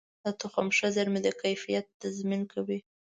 [0.23, 2.79] د تخم ښه زېرمه د کیفیت تضمین کوي.